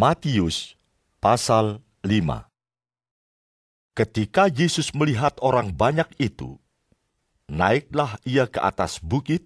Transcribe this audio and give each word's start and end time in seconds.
Matius 0.00 0.80
pasal 1.20 1.84
5 2.00 2.48
Ketika 3.92 4.48
Yesus 4.48 4.96
melihat 4.96 5.36
orang 5.44 5.76
banyak 5.76 6.08
itu, 6.16 6.56
naiklah 7.44 8.16
ia 8.24 8.48
ke 8.48 8.64
atas 8.64 8.96
bukit, 8.96 9.44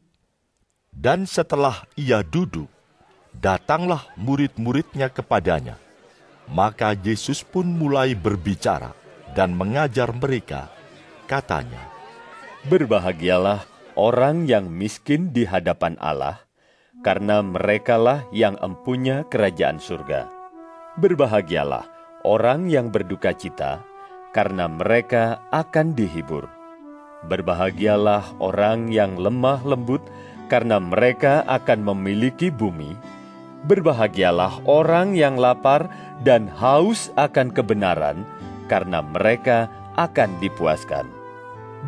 dan 0.94 1.26
setelah 1.26 1.82
ia 1.98 2.22
duduk, 2.22 2.70
datanglah 3.34 4.06
murid-muridnya 4.14 5.10
kepadanya. 5.10 5.74
Maka 6.46 6.94
Yesus 7.02 7.42
pun 7.42 7.66
mulai 7.66 8.14
berbicara 8.14 8.94
dan 9.34 9.58
mengajar 9.58 10.14
mereka, 10.14 10.70
katanya, 11.26 11.82
Berbahagialah 12.70 13.66
orang 13.98 14.46
yang 14.46 14.70
miskin 14.70 15.34
di 15.34 15.50
hadapan 15.50 15.98
Allah, 15.98 16.46
karena 17.02 17.42
merekalah 17.42 18.22
yang 18.30 18.54
empunya 18.62 19.26
kerajaan 19.26 19.82
surga. 19.82 20.43
Berbahagialah 20.94 21.90
orang 22.22 22.70
yang 22.70 22.86
berduka 22.86 23.34
cita, 23.34 23.82
karena 24.30 24.70
mereka 24.70 25.42
akan 25.50 25.90
dihibur. 25.90 26.46
Berbahagialah 27.26 28.38
orang 28.38 28.94
yang 28.94 29.18
lemah 29.18 29.58
lembut, 29.66 30.06
karena 30.46 30.78
mereka 30.78 31.42
akan 31.50 31.82
memiliki 31.82 32.46
bumi. 32.46 32.94
Berbahagialah 33.66 34.62
orang 34.70 35.18
yang 35.18 35.34
lapar 35.34 35.90
dan 36.22 36.46
haus 36.46 37.10
akan 37.18 37.50
kebenaran, 37.50 38.22
karena 38.70 39.02
mereka 39.02 39.66
akan 39.98 40.30
dipuaskan. 40.38 41.10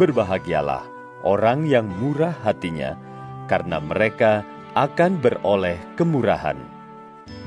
Berbahagialah 0.02 0.82
orang 1.22 1.62
yang 1.70 1.86
murah 1.86 2.34
hatinya, 2.42 2.98
karena 3.46 3.78
mereka 3.78 4.42
akan 4.74 5.22
beroleh 5.22 5.78
kemurahan. 5.94 6.58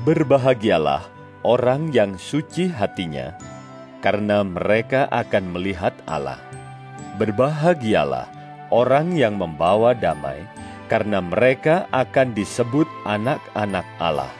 Berbahagialah 0.08 1.19
orang 1.46 1.88
yang 1.92 2.20
suci 2.20 2.68
hatinya, 2.68 3.36
karena 4.04 4.44
mereka 4.44 5.08
akan 5.08 5.56
melihat 5.56 5.92
Allah. 6.04 6.40
Berbahagialah 7.16 8.28
orang 8.72 9.16
yang 9.16 9.36
membawa 9.36 9.92
damai, 9.96 10.44
karena 10.88 11.22
mereka 11.22 11.86
akan 11.94 12.32
disebut 12.34 12.88
anak-anak 13.06 13.86
Allah. 14.00 14.32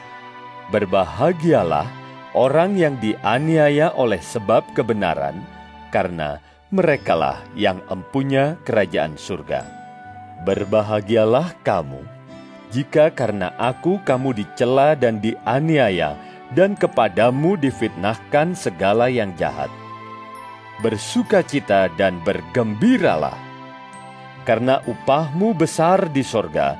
Berbahagialah 0.69 1.87
orang 2.33 2.75
yang 2.79 2.95
dianiaya 2.99 3.93
oleh 3.95 4.19
sebab 4.19 4.63
kebenaran, 4.73 5.39
karena 5.91 6.39
merekalah 6.71 7.43
yang 7.55 7.83
empunya 7.91 8.55
kerajaan 8.63 9.19
surga. 9.19 9.67
Berbahagialah 10.47 11.53
kamu, 11.61 12.01
jika 12.71 13.11
karena 13.11 13.51
aku 13.59 13.99
kamu 14.07 14.31
dicela 14.31 14.95
dan 14.95 15.19
dianiaya, 15.19 16.15
dan 16.51 16.75
kepadamu 16.75 17.55
difitnahkan 17.55 18.55
segala 18.55 19.07
yang 19.07 19.31
jahat 19.39 19.71
bersukacita 20.81 21.93
dan 21.93 22.17
bergembiralah, 22.25 23.37
karena 24.43 24.81
upahmu 24.89 25.53
besar 25.53 26.09
di 26.09 26.25
sorga, 26.25 26.73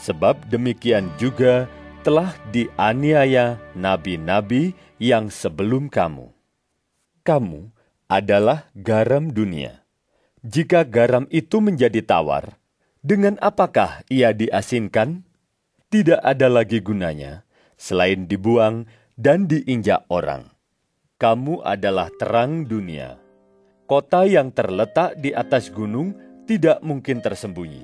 sebab 0.00 0.48
demikian 0.48 1.12
juga 1.20 1.68
telah 2.00 2.32
dianiaya 2.48 3.60
nabi-nabi 3.76 4.72
yang 4.96 5.28
sebelum 5.28 5.92
kamu. 5.92 6.32
Kamu 7.20 7.68
adalah 8.08 8.72
garam 8.72 9.28
dunia. 9.28 9.84
Jika 10.40 10.88
garam 10.88 11.28
itu 11.28 11.60
menjadi 11.60 12.00
tawar, 12.00 12.56
dengan 13.04 13.36
apakah 13.44 14.00
ia 14.08 14.32
diasinkan? 14.32 15.28
Tidak 15.88 16.20
ada 16.20 16.52
lagi 16.52 16.80
gunanya 16.84 17.47
selain 17.78 18.28
dibuang 18.28 18.84
dan 19.16 19.48
diinjak 19.48 20.04
orang 20.10 20.58
kamu 21.18 21.66
adalah 21.66 22.14
terang 22.14 22.62
dunia. 22.62 23.18
Kota 23.90 24.22
yang 24.22 24.54
terletak 24.54 25.18
di 25.18 25.34
atas 25.34 25.66
gunung 25.74 26.14
tidak 26.46 26.78
mungkin 26.86 27.18
tersembunyi. 27.18 27.82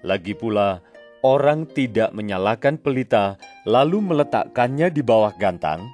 Lagi 0.00 0.32
pula, 0.32 0.80
orang 1.20 1.68
tidak 1.68 2.16
menyalakan 2.16 2.80
pelita 2.80 3.36
lalu 3.68 4.00
meletakkannya 4.00 4.88
di 4.88 5.04
bawah 5.04 5.36
gantang, 5.36 5.84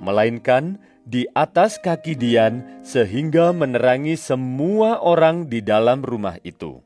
melainkan 0.00 0.80
di 1.04 1.28
atas 1.36 1.76
kaki 1.76 2.16
Dian 2.16 2.80
sehingga 2.80 3.52
menerangi 3.52 4.16
semua 4.16 5.04
orang 5.04 5.52
di 5.52 5.60
dalam 5.60 6.00
rumah 6.00 6.40
itu. 6.40 6.80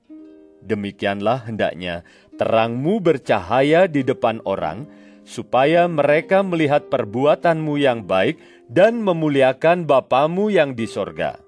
Demikianlah 0.64 1.46
hendaknya 1.46 2.02
terangmu 2.34 2.98
bercahaya 2.98 3.86
di 3.86 4.02
depan 4.02 4.42
orang, 4.42 4.90
supaya 5.24 5.88
mereka 5.88 6.44
melihat 6.44 6.92
perbuatanmu 6.92 7.80
yang 7.80 8.04
baik 8.04 8.38
dan 8.68 9.00
memuliakan 9.00 9.88
Bapamu 9.88 10.52
yang 10.52 10.76
di 10.76 10.84
sorga. 10.84 11.40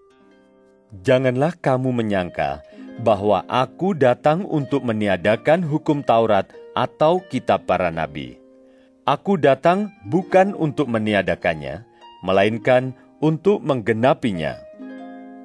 Janganlah 1.04 1.56
kamu 1.60 1.92
menyangka 1.92 2.64
bahwa 3.04 3.44
aku 3.46 3.92
datang 3.92 4.48
untuk 4.48 4.80
meniadakan 4.80 5.60
hukum 5.60 6.00
Taurat 6.00 6.48
atau 6.72 7.20
kitab 7.28 7.68
para 7.68 7.92
nabi. 7.92 8.40
Aku 9.04 9.38
datang 9.38 9.92
bukan 10.08 10.56
untuk 10.56 10.90
meniadakannya, 10.90 11.86
melainkan 12.24 12.96
untuk 13.22 13.62
menggenapinya. 13.62 14.58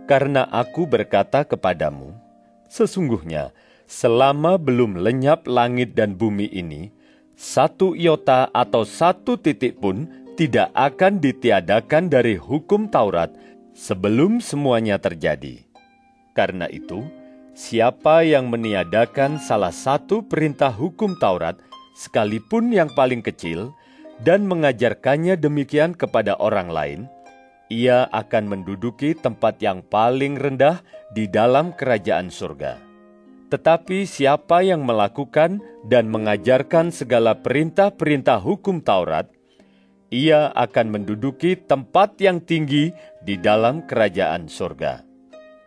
Karena 0.09 0.49
aku 0.49 0.89
berkata 0.89 1.45
kepadamu, 1.45 2.15
sesungguhnya 2.67 3.53
selama 3.85 4.55
belum 4.55 5.03
lenyap 5.03 5.45
langit 5.45 5.93
dan 5.93 6.15
bumi 6.15 6.49
ini, 6.51 6.89
satu 7.41 7.97
iota 7.97 8.53
atau 8.53 8.85
satu 8.85 9.33
titik 9.33 9.81
pun 9.81 10.05
tidak 10.37 10.69
akan 10.77 11.17
ditiadakan 11.17 12.05
dari 12.05 12.37
hukum 12.37 12.85
Taurat 12.85 13.33
sebelum 13.73 14.37
semuanya 14.37 15.01
terjadi. 15.01 15.65
Karena 16.37 16.69
itu, 16.69 17.01
siapa 17.57 18.21
yang 18.21 18.45
meniadakan 18.53 19.41
salah 19.41 19.73
satu 19.73 20.21
perintah 20.21 20.69
hukum 20.69 21.17
Taurat, 21.17 21.57
sekalipun 21.97 22.69
yang 22.69 22.93
paling 22.93 23.25
kecil, 23.25 23.73
dan 24.21 24.45
mengajarkannya 24.45 25.33
demikian 25.33 25.97
kepada 25.97 26.37
orang 26.37 26.69
lain, 26.69 27.01
ia 27.73 28.05
akan 28.13 28.53
menduduki 28.53 29.17
tempat 29.17 29.57
yang 29.57 29.81
paling 29.81 30.37
rendah 30.37 30.85
di 31.09 31.25
dalam 31.25 31.73
kerajaan 31.73 32.29
surga. 32.29 32.90
Tetapi 33.51 34.07
siapa 34.07 34.63
yang 34.63 34.87
melakukan 34.87 35.59
dan 35.83 36.07
mengajarkan 36.07 36.87
segala 36.87 37.35
perintah-perintah 37.35 38.39
hukum 38.39 38.79
Taurat, 38.79 39.27
ia 40.07 40.55
akan 40.55 40.87
menduduki 40.87 41.59
tempat 41.59 42.15
yang 42.23 42.39
tinggi 42.39 42.95
di 43.19 43.35
dalam 43.35 43.83
kerajaan 43.83 44.47
sorga. 44.47 45.03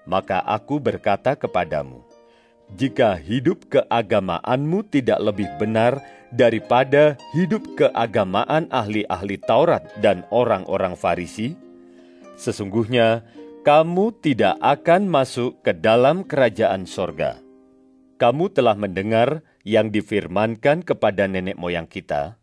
Maka 0.09 0.41
aku 0.41 0.81
berkata 0.81 1.37
kepadamu, 1.37 2.01
jika 2.73 3.21
hidup 3.21 3.69
keagamaanmu 3.69 4.89
tidak 4.89 5.21
lebih 5.21 5.49
benar 5.61 6.01
daripada 6.33 7.21
hidup 7.37 7.69
keagamaan 7.77 8.65
ahli-ahli 8.73 9.37
Taurat 9.45 9.85
dan 10.01 10.25
orang-orang 10.33 10.97
Farisi, 10.97 11.53
sesungguhnya 12.41 13.29
kamu 13.61 14.17
tidak 14.25 14.57
akan 14.65 15.05
masuk 15.05 15.61
ke 15.61 15.77
dalam 15.77 16.25
kerajaan 16.25 16.89
sorga. 16.89 17.44
Kamu 18.15 18.55
telah 18.55 18.79
mendengar 18.79 19.43
yang 19.67 19.91
difirmankan 19.91 20.87
kepada 20.87 21.27
nenek 21.27 21.59
moyang 21.59 21.91
kita, 21.91 22.39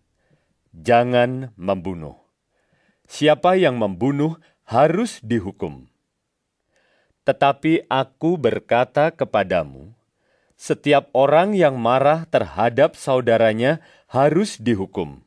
jangan 0.76 1.56
membunuh. 1.56 2.20
Siapa 3.08 3.56
yang 3.56 3.80
membunuh 3.80 4.36
harus 4.68 5.20
dihukum. 5.24 5.88
Tetapi 7.24 7.88
aku 7.88 8.36
berkata 8.36 9.14
kepadamu, 9.14 9.94
setiap 10.60 11.08
orang 11.16 11.56
yang 11.58 11.80
marah 11.80 12.28
terhadap 12.28 12.94
saudaranya 13.00 13.80
harus 14.12 14.60
dihukum. 14.60 15.24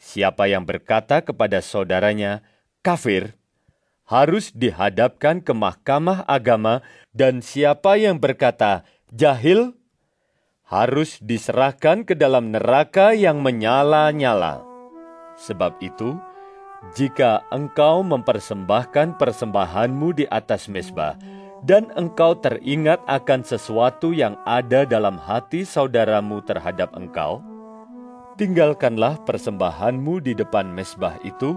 Siapa 0.00 0.48
yang 0.48 0.68
berkata 0.68 1.24
kepada 1.24 1.64
saudaranya, 1.64 2.44
kafir, 2.84 3.36
harus 4.04 4.52
dihadapkan 4.52 5.40
ke 5.40 5.52
mahkamah 5.56 6.28
agama, 6.28 6.84
dan 7.16 7.40
siapa 7.40 7.96
yang 7.96 8.20
berkata, 8.20 8.84
jahil, 9.14 9.78
harus 10.66 11.22
diserahkan 11.22 12.02
ke 12.02 12.18
dalam 12.18 12.50
neraka 12.50 13.14
yang 13.14 13.38
menyala-nyala. 13.46 14.66
Sebab 15.38 15.78
itu, 15.78 16.18
jika 16.98 17.46
engkau 17.54 18.02
mempersembahkan 18.02 19.16
persembahanmu 19.16 20.18
di 20.18 20.24
atas 20.28 20.66
mesbah, 20.66 21.14
dan 21.64 21.88
engkau 21.96 22.36
teringat 22.36 23.00
akan 23.08 23.40
sesuatu 23.40 24.12
yang 24.12 24.36
ada 24.44 24.84
dalam 24.84 25.16
hati 25.16 25.64
saudaramu 25.64 26.44
terhadap 26.44 26.92
engkau, 26.92 27.40
tinggalkanlah 28.36 29.16
persembahanmu 29.24 30.20
di 30.20 30.36
depan 30.36 30.68
mesbah 30.68 31.16
itu, 31.24 31.56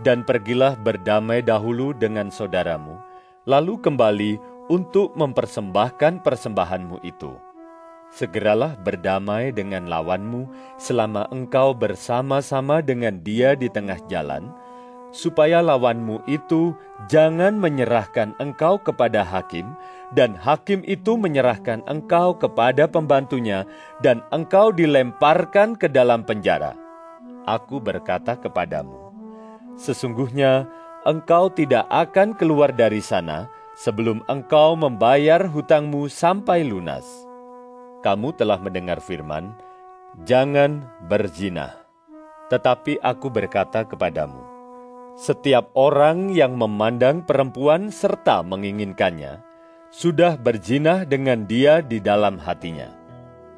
dan 0.00 0.24
pergilah 0.24 0.74
berdamai 0.80 1.44
dahulu 1.44 1.92
dengan 1.92 2.32
saudaramu, 2.32 2.98
lalu 3.44 3.78
kembali 3.78 4.49
untuk 4.70 5.18
mempersembahkan 5.18 6.22
persembahanmu 6.22 7.02
itu. 7.02 7.34
segeralah 8.10 8.74
berdamai 8.82 9.54
dengan 9.54 9.86
lawanmu 9.86 10.50
selama 10.76 11.30
engkau 11.30 11.70
bersama-sama 11.70 12.82
dengan 12.82 13.22
dia 13.22 13.54
di 13.54 13.70
tengah 13.70 14.02
jalan, 14.10 14.50
supaya 15.14 15.62
lawanmu 15.62 16.22
itu 16.26 16.74
jangan 17.06 17.54
menyerahkan 17.54 18.34
engkau 18.42 18.82
kepada 18.82 19.22
hakim, 19.22 19.70
dan 20.10 20.34
hakim 20.34 20.82
itu 20.90 21.14
menyerahkan 21.14 21.86
engkau 21.86 22.34
kepada 22.34 22.90
pembantunya, 22.90 23.62
dan 24.02 24.22
engkau 24.34 24.74
dilemparkan 24.74 25.78
ke 25.78 25.86
dalam 25.86 26.26
penjara. 26.26 26.74
Aku 27.46 27.78
berkata 27.78 28.34
kepadamu, 28.34 29.14
sesungguhnya 29.78 30.66
engkau 31.06 31.46
tidak 31.54 31.86
akan 31.88 32.34
keluar 32.34 32.74
dari 32.74 33.00
sana 33.00 33.48
sebelum 33.76 34.24
engkau 34.26 34.74
membayar 34.74 35.46
hutangmu 35.46 36.10
sampai 36.10 36.66
lunas. 36.66 37.06
Kamu 38.00 38.32
telah 38.34 38.56
mendengar 38.58 38.98
firman, 38.98 39.52
"Jangan 40.24 40.84
berzina." 41.06 41.76
Tetapi 42.50 42.98
aku 42.98 43.30
berkata 43.30 43.86
kepadamu, 43.86 44.42
setiap 45.20 45.70
orang 45.76 46.32
yang 46.32 46.56
memandang 46.56 47.22
perempuan 47.22 47.92
serta 47.92 48.40
menginginkannya, 48.42 49.38
sudah 49.90 50.38
berzinah 50.38 51.04
dengan 51.04 51.44
dia 51.44 51.82
di 51.82 51.98
dalam 52.00 52.38
hatinya. 52.38 52.90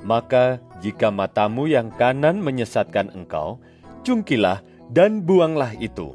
Maka 0.02 0.58
jika 0.82 1.14
matamu 1.14 1.70
yang 1.70 1.94
kanan 1.94 2.42
menyesatkan 2.42 3.14
engkau, 3.14 3.62
cungkilah 4.02 4.58
dan 4.90 5.22
buanglah 5.22 5.70
itu. 5.78 6.12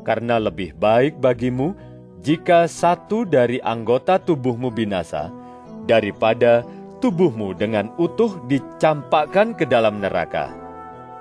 Karena 0.00 0.40
lebih 0.40 0.72
baik 0.80 1.20
bagimu 1.20 1.76
jika 2.20 2.68
satu 2.68 3.24
dari 3.24 3.56
anggota 3.64 4.20
tubuhmu 4.20 4.68
binasa, 4.68 5.32
daripada 5.88 6.60
tubuhmu 7.00 7.56
dengan 7.56 7.88
utuh 7.96 8.36
dicampakkan 8.44 9.56
ke 9.56 9.64
dalam 9.64 10.04
neraka. 10.04 10.52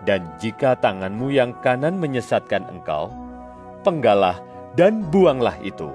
Dan 0.03 0.27
jika 0.39 0.75
tanganmu 0.79 1.31
yang 1.31 1.55
kanan 1.63 1.99
menyesatkan 1.99 2.67
engkau, 2.67 3.11
penggalah 3.83 4.39
dan 4.75 5.03
buanglah 5.07 5.55
itu. 5.63 5.91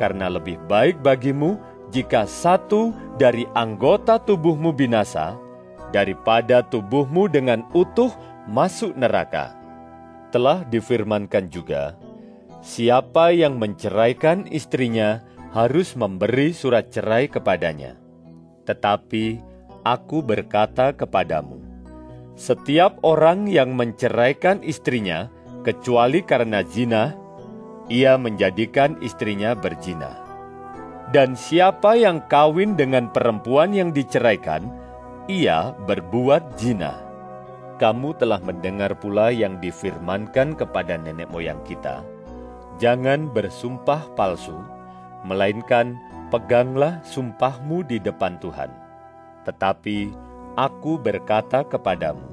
Karena 0.00 0.32
lebih 0.32 0.56
baik 0.68 1.04
bagimu 1.04 1.60
jika 1.92 2.24
satu 2.24 2.92
dari 3.16 3.44
anggota 3.56 4.20
tubuhmu 4.20 4.72
binasa, 4.72 5.36
daripada 5.92 6.64
tubuhmu 6.64 7.28
dengan 7.28 7.64
utuh 7.72 8.12
masuk 8.48 8.92
neraka. 8.96 9.56
Telah 10.28 10.64
difirmankan 10.68 11.48
juga, 11.48 11.96
siapa 12.68 13.32
yang 13.32 13.56
menceraikan 13.56 14.44
istrinya 14.52 15.24
harus 15.56 15.96
memberi 15.96 16.52
surat 16.52 16.92
cerai 16.92 17.32
kepadanya. 17.32 17.96
Tetapi 18.68 19.40
aku 19.88 20.20
berkata 20.20 20.92
kepadamu, 20.92 21.56
setiap 22.36 23.00
orang 23.00 23.48
yang 23.48 23.72
menceraikan 23.72 24.60
istrinya, 24.60 25.32
kecuali 25.64 26.20
karena 26.20 26.60
zina, 26.60 27.16
ia 27.88 28.20
menjadikan 28.20 29.00
istrinya 29.00 29.56
berzina. 29.56 30.20
Dan 31.08 31.40
siapa 31.40 31.96
yang 31.96 32.20
kawin 32.28 32.76
dengan 32.76 33.08
perempuan 33.08 33.72
yang 33.72 33.96
diceraikan, 33.96 34.68
ia 35.24 35.72
berbuat 35.88 36.60
zina. 36.60 37.00
Kamu 37.80 38.12
telah 38.20 38.44
mendengar 38.44 38.92
pula 39.00 39.32
yang 39.32 39.56
difirmankan 39.56 40.52
kepada 40.52 41.00
nenek 41.00 41.32
moyang 41.32 41.64
kita, 41.64 42.04
jangan 42.78 43.26
bersumpah 43.30 44.06
palsu, 44.14 44.54
melainkan 45.26 45.98
peganglah 46.30 47.02
sumpahmu 47.02 47.82
di 47.84 47.98
depan 47.98 48.38
Tuhan. 48.38 48.70
Tetapi 49.42 50.14
aku 50.54 50.98
berkata 50.98 51.66
kepadamu, 51.66 52.24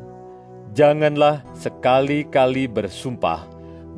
janganlah 0.78 1.42
sekali-kali 1.58 2.70
bersumpah, 2.70 3.46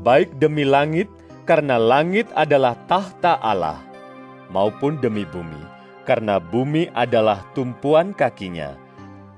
baik 0.01 0.39
demi 0.39 0.63
langit, 0.63 1.11
karena 1.43 1.75
langit 1.79 2.27
adalah 2.35 2.75
tahta 2.87 3.39
Allah, 3.43 3.79
maupun 4.51 4.99
demi 5.03 5.27
bumi, 5.27 5.59
karena 6.07 6.39
bumi 6.39 6.87
adalah 6.95 7.43
tumpuan 7.51 8.15
kakinya, 8.15 8.75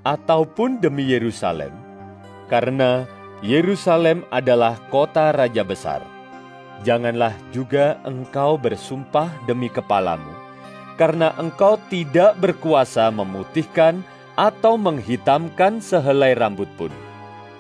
ataupun 0.06 0.77
demi 0.77 1.09
Yerusalem, 1.09 1.73
karena 2.50 3.06
Yerusalem 3.39 4.27
adalah 4.29 4.75
kota 4.91 5.31
raja 5.31 5.63
besar. 5.63 6.19
Janganlah 6.87 7.35
juga 7.51 7.99
engkau 8.07 8.55
bersumpah 8.55 9.27
demi 9.43 9.67
kepalamu, 9.67 10.31
karena 10.95 11.35
engkau 11.35 11.75
tidak 11.91 12.39
berkuasa 12.39 13.11
memutihkan 13.11 13.99
atau 14.39 14.79
menghitamkan 14.79 15.83
sehelai 15.83 16.39
rambut 16.39 16.71
pun. 16.79 16.91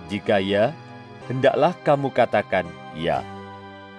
Jika 0.07 0.39
ya, 0.39 0.71
hendaklah 1.27 1.75
kamu 1.83 2.15
katakan 2.15 2.63
ya. 2.95 3.19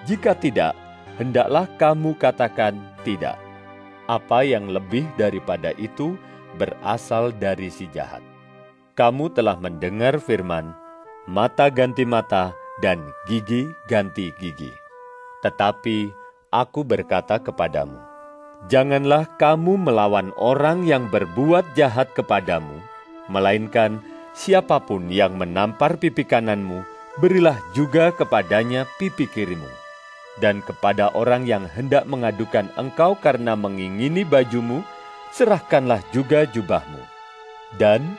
Jika 0.08 0.32
tidak, 0.32 0.72
hendaklah 1.20 1.68
kamu 1.76 2.16
katakan 2.16 2.80
tidak. 3.04 3.36
Apa 4.08 4.40
yang 4.40 4.72
lebih 4.72 5.04
daripada 5.20 5.76
itu 5.76 6.16
berasal 6.56 7.30
dari 7.36 7.68
si 7.68 7.84
jahat. 7.92 8.24
Kamu 8.96 9.30
telah 9.36 9.60
mendengar 9.60 10.16
firman, 10.16 10.72
mata 11.28 11.68
ganti 11.68 12.08
mata 12.08 12.56
dan 12.80 13.04
gigi 13.28 13.68
ganti 13.86 14.32
gigi. 14.40 14.79
Tetapi 15.40 16.12
aku 16.52 16.84
berkata 16.84 17.40
kepadamu, 17.40 17.96
janganlah 18.68 19.24
kamu 19.40 19.80
melawan 19.80 20.36
orang 20.36 20.84
yang 20.84 21.08
berbuat 21.08 21.72
jahat 21.72 22.12
kepadamu, 22.12 22.76
melainkan 23.32 24.04
siapa 24.36 24.82
pun 24.84 25.08
yang 25.08 25.40
menampar 25.40 25.96
pipi 25.96 26.28
kananmu, 26.28 26.84
berilah 27.18 27.56
juga 27.72 28.12
kepadanya 28.12 28.84
pipi 29.00 29.24
kirimu. 29.24 29.68
Dan 30.40 30.64
kepada 30.64 31.12
orang 31.12 31.44
yang 31.44 31.68
hendak 31.68 32.08
mengadukan 32.08 32.68
engkau 32.80 33.12
karena 33.18 33.52
mengingini 33.52 34.24
bajumu, 34.24 34.80
serahkanlah 35.36 36.00
juga 36.14 36.48
jubahmu. 36.48 37.02
Dan 37.76 38.16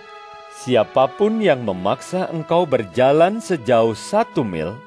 siapa 0.54 1.10
pun 1.18 1.42
yang 1.42 1.66
memaksa 1.66 2.30
engkau 2.30 2.70
berjalan 2.70 3.42
sejauh 3.42 3.98
satu 3.98 4.46
mil, 4.46 4.78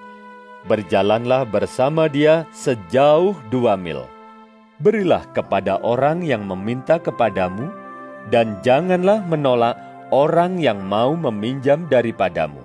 berjalanlah 0.65 1.45
bersama 1.49 2.09
dia 2.09 2.49
sejauh 2.53 3.37
dua 3.49 3.77
mil 3.77 4.05
berilah 4.83 5.23
kepada 5.31 5.79
orang 5.81 6.25
yang 6.25 6.43
meminta 6.45 6.99
kepadamu, 6.99 7.71
dan 8.33 8.59
janganlah 8.65 9.23
menolak 9.25 9.79
orang 10.11 10.59
yang 10.59 10.83
mau 10.83 11.15
meminjam 11.15 11.87
daripadamu. 11.87 12.61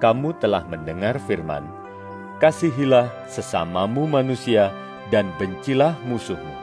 Kamu 0.00 0.36
telah 0.40 0.64
mendengar 0.66 1.20
firman, 1.28 1.64
kasihilah 2.40 3.12
sesamamu 3.28 4.08
manusia 4.08 4.72
dan 5.12 5.28
bencilah 5.36 5.96
musuhmu. 6.08 6.56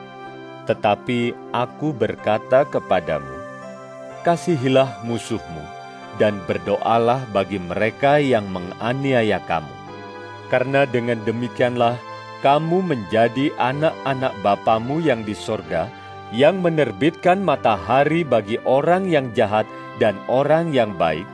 Tetapi 0.66 1.32
aku 1.54 1.96
berkata 1.96 2.68
kepadamu, 2.68 3.34
kasihilah 4.26 5.06
musuhmu 5.06 5.64
dan 6.18 6.42
berdoalah 6.50 7.24
bagi 7.30 7.62
mereka 7.62 8.18
yang 8.18 8.50
menganiaya 8.50 9.38
kamu. 9.46 9.77
Karena 10.48 10.88
dengan 10.88 11.20
demikianlah 11.28 12.00
kamu 12.40 12.86
menjadi 12.86 13.52
anak-anak 13.58 14.34
Bapamu 14.46 15.04
yang 15.04 15.26
di 15.28 15.34
sorga, 15.36 15.92
yang 16.32 16.64
menerbitkan 16.64 17.42
matahari 17.42 18.24
bagi 18.24 18.62
orang 18.64 19.10
yang 19.10 19.34
jahat 19.34 19.68
dan 19.98 20.16
orang 20.30 20.72
yang 20.72 20.94
baik, 20.96 21.26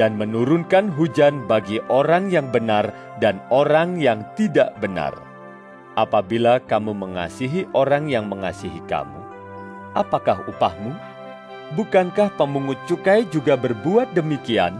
dan 0.00 0.16
menurunkan 0.16 0.90
hujan 0.92 1.44
bagi 1.44 1.78
orang 1.92 2.32
yang 2.32 2.48
benar 2.50 2.90
dan 3.22 3.38
orang 3.52 4.00
yang 4.00 4.24
tidak 4.34 4.74
benar. 4.80 5.14
Apabila 5.96 6.60
kamu 6.60 6.92
mengasihi 6.92 7.64
orang 7.72 8.12
yang 8.12 8.28
mengasihi 8.28 8.84
kamu, 8.84 9.20
apakah 9.96 10.44
upahmu? 10.44 10.92
Bukankah 11.74 12.30
pemungut 12.38 12.78
cukai 12.86 13.26
juga 13.26 13.58
berbuat 13.58 14.14
demikian? 14.14 14.76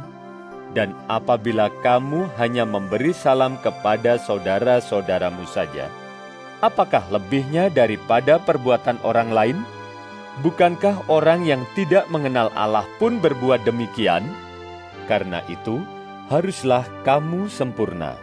Dan 0.76 0.92
apabila 1.08 1.72
kamu 1.80 2.28
hanya 2.36 2.68
memberi 2.68 3.16
salam 3.16 3.56
kepada 3.64 4.20
saudara-saudaramu 4.20 5.48
saja, 5.48 5.88
apakah 6.60 7.00
lebihnya 7.08 7.72
daripada 7.72 8.36
perbuatan 8.36 9.00
orang 9.00 9.32
lain? 9.32 9.58
Bukankah 10.44 11.08
orang 11.08 11.48
yang 11.48 11.64
tidak 11.72 12.04
mengenal 12.12 12.52
Allah 12.52 12.84
pun 13.00 13.16
berbuat 13.24 13.64
demikian? 13.64 14.28
Karena 15.08 15.40
itu, 15.48 15.80
haruslah 16.28 16.84
kamu 17.08 17.48
sempurna. 17.48 18.20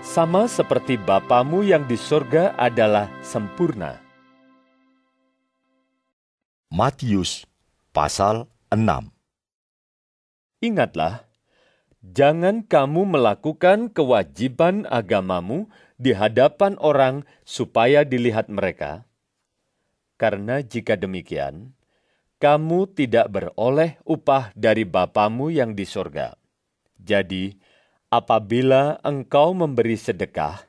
Sama 0.00 0.48
seperti 0.48 0.96
Bapamu 0.96 1.60
yang 1.68 1.84
di 1.84 2.00
sorga 2.00 2.56
adalah 2.56 3.12
sempurna. 3.20 4.00
Matius 6.72 7.44
pasal 7.92 8.48
6 8.72 9.12
Ingatlah, 10.64 11.28
jangan 12.12 12.66
kamu 12.68 13.16
melakukan 13.16 13.88
kewajiban 13.88 14.84
agamamu 14.92 15.72
di 15.96 16.12
hadapan 16.12 16.76
orang 16.82 17.24
supaya 17.48 18.04
dilihat 18.04 18.52
mereka. 18.52 19.08
Karena 20.20 20.60
jika 20.60 21.00
demikian, 21.00 21.72
kamu 22.38 22.92
tidak 22.92 23.32
beroleh 23.32 23.96
upah 24.04 24.52
dari 24.52 24.84
Bapamu 24.84 25.48
yang 25.48 25.72
di 25.72 25.88
sorga. 25.88 26.36
Jadi, 27.00 27.56
apabila 28.12 29.00
engkau 29.00 29.56
memberi 29.56 29.96
sedekah, 29.96 30.60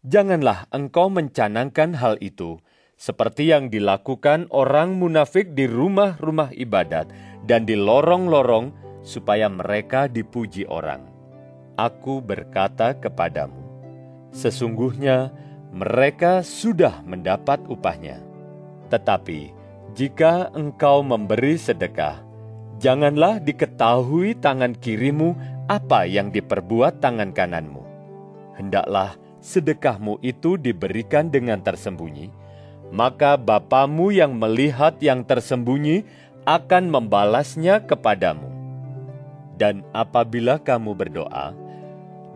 janganlah 0.00 0.64
engkau 0.72 1.12
mencanangkan 1.12 1.94
hal 2.00 2.16
itu, 2.24 2.58
seperti 3.00 3.48
yang 3.48 3.72
dilakukan 3.72 4.50
orang 4.52 4.96
munafik 5.00 5.56
di 5.56 5.64
rumah-rumah 5.64 6.52
ibadat 6.52 7.08
dan 7.48 7.64
di 7.64 7.72
lorong-lorong, 7.72 8.89
supaya 9.00 9.48
mereka 9.48 10.06
dipuji 10.06 10.68
orang. 10.68 11.04
Aku 11.76 12.20
berkata 12.20 12.92
kepadamu, 12.92 13.60
sesungguhnya 14.36 15.32
mereka 15.72 16.44
sudah 16.44 17.00
mendapat 17.06 17.62
upahnya. 17.70 18.20
Tetapi, 18.92 19.54
jika 19.94 20.50
engkau 20.52 21.00
memberi 21.00 21.56
sedekah, 21.56 22.20
janganlah 22.82 23.38
diketahui 23.40 24.36
tangan 24.36 24.74
kirimu 24.76 25.38
apa 25.70 26.04
yang 26.04 26.34
diperbuat 26.34 26.98
tangan 26.98 27.30
kananmu. 27.30 27.82
Hendaklah 28.58 29.16
sedekahmu 29.40 30.20
itu 30.20 30.60
diberikan 30.60 31.32
dengan 31.32 31.62
tersembunyi, 31.64 32.28
maka 32.90 33.38
Bapamu 33.38 34.10
yang 34.10 34.36
melihat 34.36 34.98
yang 34.98 35.22
tersembunyi 35.22 36.04
akan 36.44 36.90
membalasnya 36.90 37.86
kepadamu. 37.86 38.49
Dan 39.60 39.84
apabila 39.92 40.56
kamu 40.56 40.96
berdoa, 40.96 41.52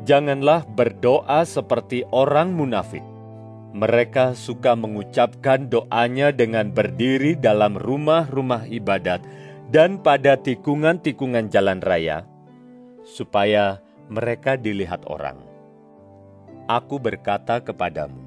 janganlah 0.04 0.68
berdoa 0.68 1.48
seperti 1.48 2.04
orang 2.12 2.52
munafik 2.52 3.00
mereka 3.74 4.38
suka 4.38 4.78
mengucapkan 4.78 5.66
doanya 5.66 6.30
dengan 6.30 6.70
berdiri 6.70 7.34
dalam 7.34 7.74
rumah-rumah 7.74 8.70
ibadat 8.70 9.18
dan 9.74 9.98
pada 9.98 10.38
tikungan-tikungan 10.38 11.50
jalan 11.50 11.82
raya, 11.82 12.22
supaya 13.02 13.82
mereka 14.06 14.54
dilihat 14.54 15.02
orang. 15.10 15.42
Aku 16.70 17.02
berkata 17.02 17.58
kepadamu, 17.58 18.22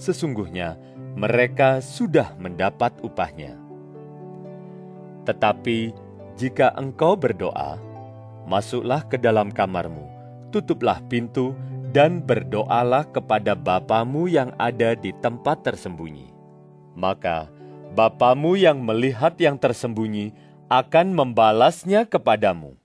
sesungguhnya 0.00 0.80
mereka 1.20 1.84
sudah 1.84 2.32
mendapat 2.40 2.96
upahnya. 3.04 3.60
Tetapi 5.28 5.92
jika 6.40 6.72
engkau 6.80 7.12
berdoa, 7.12 7.76
masuklah 8.46 9.04
ke 9.06 9.18
dalam 9.18 9.50
kamarmu, 9.52 10.06
tutuplah 10.54 11.00
pintu, 11.06 11.54
dan 11.92 12.24
berdoalah 12.24 13.04
kepada 13.12 13.52
Bapamu 13.52 14.26
yang 14.26 14.56
ada 14.56 14.96
di 14.96 15.12
tempat 15.20 15.60
tersembunyi. 15.62 16.32
Maka 16.96 17.52
Bapamu 17.92 18.56
yang 18.56 18.80
melihat 18.80 19.36
yang 19.36 19.60
tersembunyi 19.60 20.32
akan 20.72 21.12
membalasnya 21.12 22.08
kepadamu. 22.08 22.80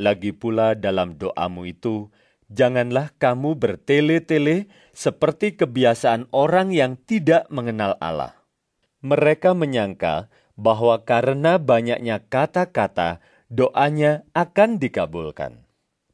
Lagi 0.00 0.32
pula 0.32 0.72
dalam 0.72 1.20
doamu 1.20 1.68
itu, 1.68 2.08
janganlah 2.48 3.12
kamu 3.20 3.60
bertele-tele 3.60 4.72
seperti 4.96 5.60
kebiasaan 5.60 6.32
orang 6.32 6.72
yang 6.72 6.96
tidak 6.96 7.44
mengenal 7.52 8.00
Allah. 8.00 8.32
Mereka 9.04 9.52
menyangka 9.52 10.32
bahwa 10.56 11.04
karena 11.04 11.60
banyaknya 11.60 12.24
kata-kata, 12.24 13.20
doanya 13.50 14.22
akan 14.32 14.78
dikabulkan. 14.78 15.66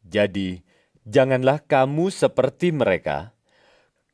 Jadi, 0.03 0.65
janganlah 1.05 1.61
kamu 1.63 2.09
seperti 2.09 2.73
mereka, 2.73 3.37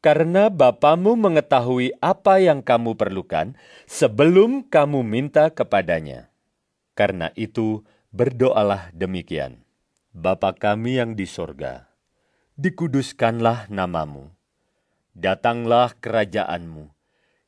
karena 0.02 0.50
Bapamu 0.50 1.14
mengetahui 1.14 1.94
apa 2.02 2.42
yang 2.42 2.60
kamu 2.60 2.98
perlukan 2.98 3.54
sebelum 3.86 4.66
kamu 4.66 5.06
minta 5.06 5.48
kepadanya. 5.54 6.34
Karena 6.98 7.30
itu, 7.38 7.86
berdoalah 8.10 8.90
demikian. 8.92 9.62
Bapa 10.12 10.52
kami 10.52 11.00
yang 11.00 11.16
di 11.16 11.24
sorga, 11.24 11.88
dikuduskanlah 12.60 13.72
namamu. 13.72 14.28
Datanglah 15.16 15.96
kerajaanmu. 15.96 16.92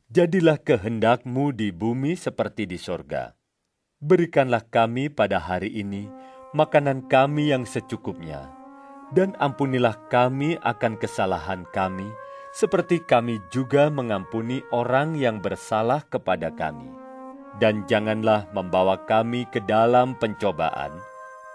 Jadilah 0.08 0.56
kehendakmu 0.62 1.52
di 1.52 1.74
bumi 1.74 2.16
seperti 2.16 2.64
di 2.64 2.80
sorga. 2.80 3.36
Berikanlah 4.04 4.68
kami 4.68 5.08
pada 5.08 5.40
hari 5.40 5.80
ini 5.80 6.04
makanan 6.52 7.08
kami 7.08 7.56
yang 7.56 7.64
secukupnya 7.64 8.52
dan 9.16 9.32
ampunilah 9.40 9.96
kami 10.12 10.60
akan 10.60 11.00
kesalahan 11.00 11.64
kami, 11.72 12.04
seperti 12.52 13.00
kami 13.00 13.40
juga 13.48 13.88
mengampuni 13.88 14.60
orang 14.76 15.16
yang 15.16 15.40
bersalah 15.40 16.04
kepada 16.04 16.52
kami. 16.52 16.92
Dan 17.56 17.88
janganlah 17.88 18.44
membawa 18.52 19.00
kami 19.08 19.48
ke 19.48 19.64
dalam 19.64 20.20
pencobaan, 20.20 20.92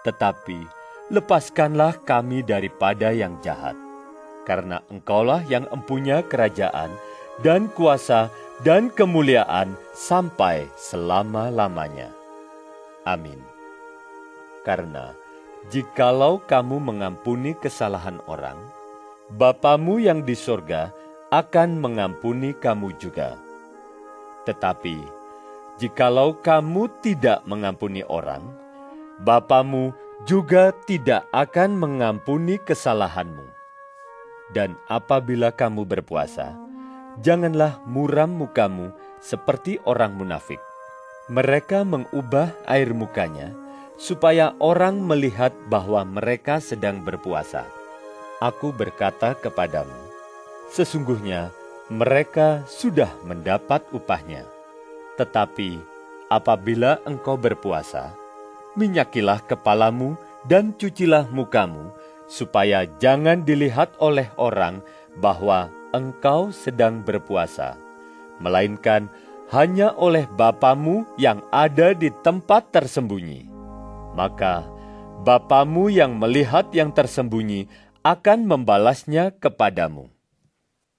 tetapi 0.02 0.66
lepaskanlah 1.14 2.02
kami 2.02 2.42
daripada 2.42 3.14
yang 3.14 3.38
jahat. 3.46 3.78
Karena 4.50 4.82
engkaulah 4.90 5.46
yang 5.46 5.70
empunya 5.70 6.26
kerajaan, 6.26 6.90
dan 7.46 7.70
kuasa, 7.78 8.34
dan 8.66 8.90
kemuliaan 8.90 9.78
sampai 9.94 10.66
selama-lamanya. 10.80 12.19
Amin. 13.06 13.40
Karena 14.64 15.16
Jikalau 15.68 16.40
kamu 16.48 16.80
mengampuni 16.80 17.52
kesalahan 17.52 18.24
orang, 18.32 18.56
Bapamu 19.30 20.00
yang 20.00 20.24
di 20.24 20.32
sorga 20.32 20.90
akan 21.36 21.84
mengampuni 21.84 22.56
kamu 22.56 22.96
juga. 22.98 23.36
Tetapi, 24.48 24.98
jikalau 25.78 26.40
kamu 26.42 26.90
tidak 27.04 27.44
mengampuni 27.44 28.08
orang, 28.08 28.42
Bapamu 29.20 29.92
juga 30.24 30.72
tidak 30.88 31.28
akan 31.36 31.76
mengampuni 31.76 32.56
kesalahanmu. 32.64 33.46
Dan 34.56 34.80
apabila 34.88 35.52
kamu 35.54 35.86
berpuasa, 35.86 36.56
janganlah 37.22 37.84
muram 37.84 38.32
mukamu 38.32 38.96
seperti 39.22 39.78
orang 39.86 40.16
munafik. 40.16 40.69
Mereka 41.30 41.86
mengubah 41.86 42.58
air 42.66 42.90
mukanya, 42.98 43.54
supaya 44.02 44.58
orang 44.58 44.98
melihat 45.06 45.54
bahwa 45.70 46.02
mereka 46.02 46.58
sedang 46.58 47.06
berpuasa. 47.06 47.70
Aku 48.42 48.74
berkata 48.74 49.38
kepadamu, 49.38 49.94
sesungguhnya 50.74 51.54
mereka 51.92 52.66
sudah 52.66 53.14
mendapat 53.28 53.86
upahnya. 53.94 54.42
Tetapi 55.22 55.78
apabila 56.34 56.98
engkau 57.06 57.38
berpuasa, 57.38 58.10
minyakilah 58.74 59.44
kepalamu 59.46 60.18
dan 60.50 60.74
cucilah 60.74 61.30
mukamu, 61.30 61.94
supaya 62.26 62.90
jangan 62.98 63.46
dilihat 63.46 63.94
oleh 64.02 64.34
orang 64.40 64.82
bahwa 65.20 65.68
engkau 65.92 66.54
sedang 66.54 67.02
berpuasa, 67.04 67.76
melainkan 68.40 69.12
hanya 69.50 69.94
oleh 69.98 70.30
Bapamu 70.38 71.06
yang 71.18 71.42
ada 71.50 71.94
di 71.98 72.14
tempat 72.22 72.70
tersembunyi 72.70 73.50
maka 74.14 74.66
Bapamu 75.20 75.92
yang 75.92 76.16
melihat 76.16 76.72
yang 76.72 76.96
tersembunyi 76.96 77.68
akan 78.08 78.48
membalasnya 78.48 79.36
kepadamu. 79.36 80.08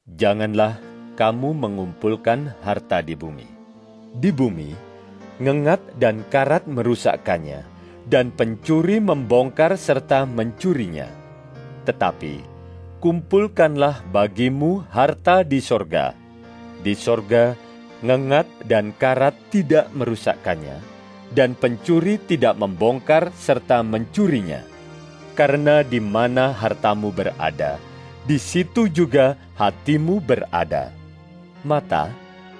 Janganlah 0.04 0.76
kamu 1.16 1.56
mengumpulkan 1.56 2.52
harta 2.60 3.00
di 3.00 3.16
bumi. 3.16 3.48
Di 4.12 4.28
bumi, 4.28 4.76
ngengat 5.40 5.96
dan 5.96 6.20
karat 6.28 6.68
merusakkannya, 6.68 7.64
dan 8.12 8.28
pencuri 8.28 9.00
membongkar 9.00 9.80
serta 9.80 10.28
mencurinya. 10.28 11.08
Tetapi, 11.88 12.44
kumpulkanlah 13.00 14.04
bagimu 14.12 14.84
harta 14.92 15.40
di 15.48 15.64
sorga. 15.64 16.12
Di 16.84 16.92
sorga, 16.92 17.56
ngengat 18.00 18.48
dan 18.64 18.92
karat 18.96 19.36
tidak 19.52 19.92
merusakkannya, 19.92 20.80
dan 21.32 21.54
pencuri 21.54 22.16
tidak 22.16 22.56
membongkar 22.56 23.30
serta 23.36 23.84
mencurinya. 23.84 24.64
Karena 25.36 25.80
di 25.86 26.02
mana 26.02 26.52
hartamu 26.52 27.08
berada, 27.14 27.80
di 28.26 28.36
situ 28.36 28.90
juga 28.90 29.38
hatimu 29.56 30.20
berada. 30.20 30.92
Mata 31.64 32.12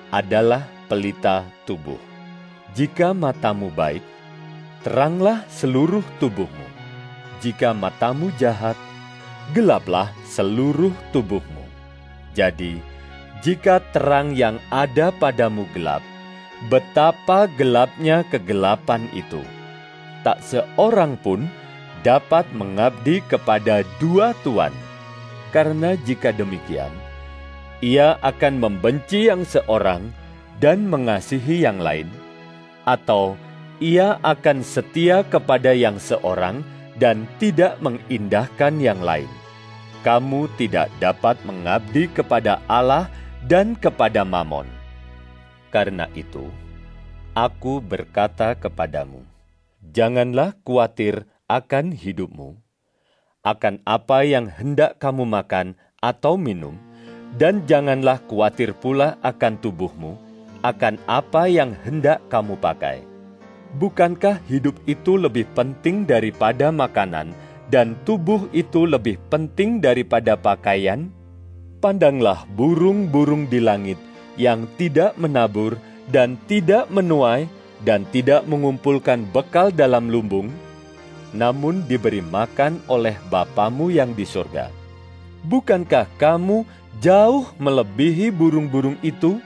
adalah 0.09 0.65
pelita 0.89 1.45
tubuh. 1.69 1.99
Jika 2.73 3.13
matamu 3.13 3.69
baik, 3.75 4.05
teranglah 4.87 5.45
seluruh 5.51 6.05
tubuhmu. 6.23 6.69
Jika 7.41 7.73
matamu 7.75 8.31
jahat, 8.37 8.77
gelaplah 9.51 10.13
seluruh 10.29 10.93
tubuhmu. 11.11 11.65
Jadi, 12.37 12.79
jika 13.41 13.81
terang 13.97 14.37
yang 14.37 14.61
ada 14.69 15.09
padamu 15.09 15.65
gelap, 15.73 16.05
betapa 16.69 17.49
gelapnya 17.57 18.21
kegelapan 18.29 19.09
itu. 19.17 19.41
Tak 20.21 20.45
seorang 20.45 21.17
pun 21.17 21.49
dapat 22.05 22.45
mengabdi 22.53 23.25
kepada 23.25 23.81
dua 23.97 24.37
tuan, 24.45 24.73
karena 25.57 25.97
jika 26.05 26.37
demikian, 26.37 26.93
ia 27.81 28.21
akan 28.21 28.61
membenci 28.61 29.33
yang 29.33 29.49
seorang 29.49 30.13
dan 30.61 30.85
mengasihi 30.85 31.65
yang 31.65 31.81
lain, 31.81 32.13
atau 32.85 33.41
ia 33.81 34.21
akan 34.21 34.61
setia 34.61 35.25
kepada 35.25 35.73
yang 35.73 35.97
seorang 35.97 36.61
dan 37.01 37.25
tidak 37.41 37.81
mengindahkan 37.81 38.77
yang 38.77 39.01
lain. 39.01 39.29
Kamu 40.05 40.49
tidak 40.61 40.93
dapat 41.01 41.41
mengabdi 41.49 42.09
kepada 42.13 42.61
Allah 42.69 43.09
dan 43.47 43.73
kepada 43.79 44.27
Mamon. 44.27 44.69
Karena 45.71 46.11
itu, 46.19 46.51
aku 47.33 47.79
berkata 47.81 48.59
kepadamu, 48.59 49.23
janganlah 49.81 50.59
khawatir 50.67 51.25
akan 51.49 51.95
hidupmu, 51.95 52.59
akan 53.41 53.81
apa 53.89 54.27
yang 54.27 54.51
hendak 54.51 55.01
kamu 55.01 55.25
makan 55.25 55.79
atau 56.05 56.37
minum, 56.37 56.77
dan 57.39 57.63
janganlah 57.65 58.19
khawatir 58.27 58.75
pula 58.77 59.17
akan 59.23 59.57
tubuhmu, 59.63 60.19
akan 60.61 61.01
apa 61.09 61.49
yang 61.49 61.73
hendak 61.87 62.21
kamu 62.29 62.59
pakai. 62.61 63.07
Bukankah 63.79 64.43
hidup 64.51 64.75
itu 64.91 65.15
lebih 65.15 65.47
penting 65.55 66.03
daripada 66.03 66.75
makanan, 66.75 67.31
dan 67.71 67.95
tubuh 68.03 68.51
itu 68.51 68.83
lebih 68.83 69.17
penting 69.31 69.79
daripada 69.79 70.35
pakaian? 70.35 71.15
Pandanglah 71.81 72.45
burung-burung 72.53 73.49
di 73.49 73.57
langit 73.57 73.97
yang 74.37 74.69
tidak 74.77 75.17
menabur 75.17 75.81
dan 76.13 76.37
tidak 76.45 76.93
menuai 76.93 77.49
dan 77.81 78.05
tidak 78.13 78.45
mengumpulkan 78.45 79.25
bekal 79.33 79.73
dalam 79.73 80.13
lumbung, 80.13 80.53
namun 81.33 81.81
diberi 81.89 82.21
makan 82.21 82.85
oleh 82.85 83.17
Bapamu 83.33 83.89
yang 83.89 84.13
di 84.13 84.29
surga. 84.29 84.69
Bukankah 85.41 86.05
kamu 86.21 86.69
jauh 87.01 87.49
melebihi 87.57 88.29
burung-burung 88.29 89.01
itu? 89.01 89.41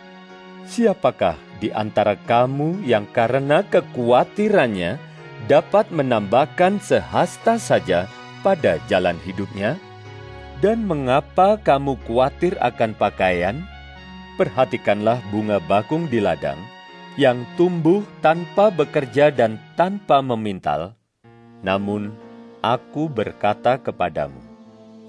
Siapakah 0.67 1.39
di 1.63 1.71
antara 1.71 2.19
kamu 2.19 2.83
yang 2.83 3.07
karena 3.15 3.63
kekhawatirannya 3.63 4.99
dapat 5.47 5.87
menambahkan 5.95 6.83
sehasta 6.83 7.63
saja 7.63 8.11
pada 8.43 8.83
jalan 8.91 9.15
hidupnya? 9.23 9.79
Dan 10.65 10.89
mengapa 10.89 11.61
kamu 11.61 12.01
khawatir 12.09 12.57
akan 12.57 12.97
pakaian? 12.97 13.69
Perhatikanlah 14.41 15.21
bunga 15.29 15.61
bakung 15.61 16.09
di 16.09 16.25
ladang 16.25 16.57
yang 17.21 17.45
tumbuh 17.61 18.01
tanpa 18.25 18.73
bekerja 18.73 19.29
dan 19.29 19.61
tanpa 19.77 20.25
memintal. 20.25 20.97
Namun, 21.61 22.17
aku 22.65 23.13
berkata 23.13 23.77
kepadamu, 23.77 24.41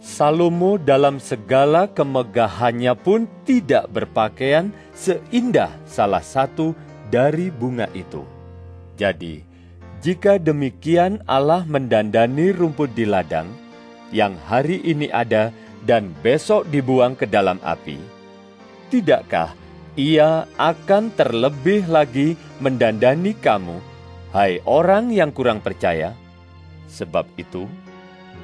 Salomo 0.04 0.76
dalam 0.76 1.24
segala 1.24 1.88
kemegahannya 1.88 2.92
pun 3.00 3.24
tidak 3.48 3.88
berpakaian 3.96 4.76
seindah 4.92 5.72
salah 5.88 6.20
satu 6.20 6.76
dari 7.08 7.48
bunga 7.48 7.88
itu. 7.96 8.28
Jadi, 9.00 9.40
jika 10.04 10.36
demikian 10.36 11.24
Allah 11.24 11.64
mendandani 11.64 12.52
rumput 12.52 12.92
di 12.92 13.08
ladang, 13.08 13.48
yang 14.10 14.38
hari 14.46 14.82
ini 14.86 15.10
ada 15.10 15.50
dan 15.86 16.14
besok 16.22 16.66
dibuang 16.70 17.14
ke 17.14 17.30
dalam 17.30 17.62
api, 17.62 17.98
tidakkah 18.90 19.54
ia 19.96 20.46
akan 20.60 21.14
terlebih 21.14 21.88
lagi 21.88 22.36
mendandani 22.60 23.38
kamu, 23.38 23.78
hai 24.36 24.60
orang 24.66 25.14
yang 25.14 25.32
kurang 25.32 25.62
percaya? 25.62 26.12
Sebab 26.90 27.26
itu, 27.40 27.66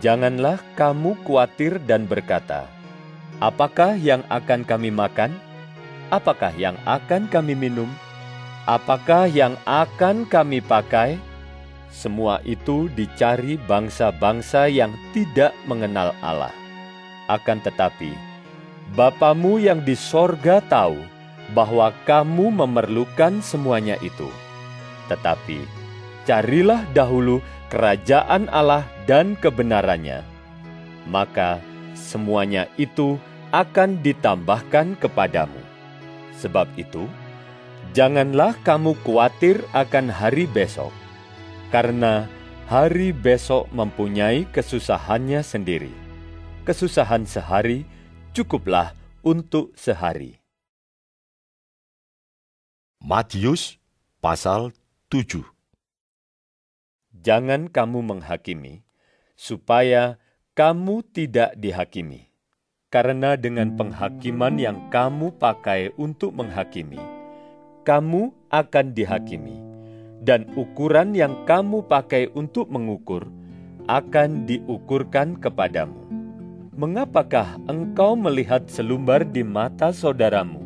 Janganlah 0.01 0.57
kamu 0.73 1.13
khawatir 1.21 1.77
dan 1.85 2.09
berkata, 2.09 2.65
"Apakah 3.37 3.93
yang 4.01 4.25
akan 4.33 4.65
kami 4.65 4.89
makan? 4.89 5.37
Apakah 6.09 6.49
yang 6.57 6.73
akan 6.89 7.29
kami 7.29 7.53
minum? 7.53 7.85
Apakah 8.65 9.29
yang 9.29 9.53
akan 9.69 10.25
kami 10.25 10.57
pakai?" 10.57 11.21
Semua 11.91 12.39
itu 12.47 12.87
dicari 12.95 13.59
bangsa-bangsa 13.59 14.71
yang 14.71 14.95
tidak 15.11 15.51
mengenal 15.67 16.15
Allah. 16.23 16.55
Akan 17.27 17.59
tetapi, 17.59 18.31
Bapamu 18.91 19.55
yang 19.55 19.87
di 19.87 19.95
sorga 19.95 20.59
tahu 20.59 20.99
bahwa 21.55 21.95
kamu 22.03 22.51
memerlukan 22.51 23.39
semuanya 23.39 23.95
itu. 24.03 24.27
Tetapi, 25.07 25.63
carilah 26.27 26.83
dahulu 26.91 27.39
kerajaan 27.71 28.51
Allah 28.51 28.83
dan 29.07 29.39
kebenarannya, 29.39 30.27
maka 31.07 31.63
semuanya 31.95 32.67
itu 32.75 33.15
akan 33.55 34.03
ditambahkan 34.03 34.99
kepadamu. 34.99 35.59
Sebab 36.35 36.67
itu, 36.75 37.07
janganlah 37.95 38.59
kamu 38.67 38.99
khawatir 39.07 39.63
akan 39.71 40.11
hari 40.11 40.51
besok, 40.51 40.91
karena 41.71 42.27
hari 42.67 43.15
besok 43.15 43.71
mempunyai 43.71 44.45
kesusahannya 44.51 45.41
sendiri. 45.41 45.91
Kesusahan 46.67 47.25
sehari 47.25 47.87
cukuplah 48.35 48.93
untuk 49.25 49.73
sehari. 49.73 50.37
Matius 53.01 53.81
pasal 54.21 54.69
7 55.09 55.41
jangan 57.21 57.69
kamu 57.69 58.01
menghakimi, 58.01 58.81
supaya 59.37 60.17
kamu 60.57 61.05
tidak 61.13 61.53
dihakimi. 61.55 62.27
Karena 62.91 63.39
dengan 63.39 63.79
penghakiman 63.79 64.59
yang 64.59 64.91
kamu 64.91 65.39
pakai 65.39 65.95
untuk 65.95 66.35
menghakimi, 66.35 66.99
kamu 67.87 68.35
akan 68.51 68.85
dihakimi, 68.91 69.55
dan 70.21 70.45
ukuran 70.53 71.17
yang 71.17 71.33
kamu 71.49 71.81
pakai 71.89 72.29
untuk 72.37 72.69
mengukur 72.69 73.25
akan 73.89 74.45
diukurkan 74.45 75.41
kepadamu. 75.41 75.97
Mengapakah 76.77 77.59
engkau 77.67 78.15
melihat 78.15 78.63
selumbar 78.69 79.25
di 79.27 79.41
mata 79.43 79.91
saudaramu, 79.91 80.61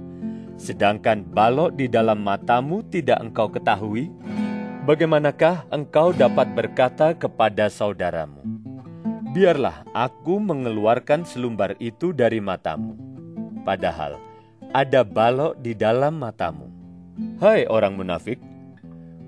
sedangkan 0.60 1.26
balok 1.26 1.74
di 1.80 1.90
dalam 1.90 2.22
matamu 2.22 2.86
tidak 2.92 3.24
engkau 3.24 3.50
ketahui? 3.50 4.12
Bagaimanakah 4.86 5.66
engkau 5.74 6.14
dapat 6.14 6.54
berkata 6.54 7.18
kepada 7.18 7.74
saudaramu, 7.74 8.38
"Biarlah 9.34 9.82
aku 9.98 10.38
mengeluarkan 10.38 11.26
selumbar 11.26 11.74
itu 11.82 12.14
dari 12.14 12.38
matamu," 12.38 12.94
padahal 13.66 14.22
ada 14.78 15.02
balok 15.02 15.58
di 15.58 15.74
dalam 15.74 16.22
matamu? 16.22 16.70
Hai 17.42 17.66
orang 17.66 17.98
munafik, 17.98 18.38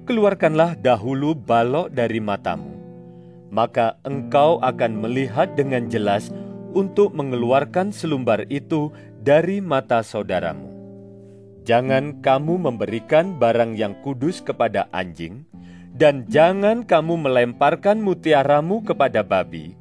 keluarkanlah 0.08 0.80
dahulu 0.80 1.36
balok 1.36 1.91
dari 1.91 2.24
matamu, 2.24 2.72
maka 3.52 4.00
engkau 4.08 4.63
akan 4.63 5.04
melihat 5.04 5.52
dengan 5.60 5.91
jelas 5.91 6.32
untuk 6.72 7.12
mengeluarkan 7.12 7.91
selumbar 7.91 8.48
itu 8.48 8.88
dari 9.20 9.60
mata 9.60 10.00
saudaramu. 10.00 10.72
Jangan 11.67 12.24
kamu 12.24 12.63
memberikan 12.72 13.36
barang 13.36 13.76
yang 13.76 14.00
kudus 14.00 14.39
kepada 14.39 14.88
anjing, 14.96 15.43
dan 15.91 16.24
jangan 16.32 16.88
kamu 16.88 17.28
melemparkan 17.28 18.00
mutiaramu 18.00 18.88
kepada 18.88 19.20
babi, 19.20 19.76